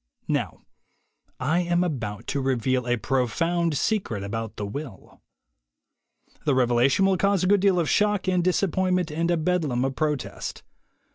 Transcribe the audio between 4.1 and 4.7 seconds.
about the